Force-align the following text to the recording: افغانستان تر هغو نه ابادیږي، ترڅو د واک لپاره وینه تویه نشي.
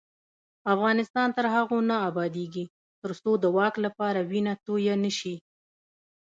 افغانستان 0.73 1.29
تر 1.37 1.45
هغو 1.55 1.77
نه 1.89 1.95
ابادیږي، 2.09 2.65
ترڅو 3.03 3.31
د 3.39 3.45
واک 3.57 3.75
لپاره 3.85 4.19
وینه 4.29 4.53
تویه 4.65 4.95
نشي. 5.03 5.35